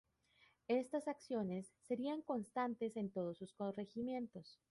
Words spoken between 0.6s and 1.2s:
Estas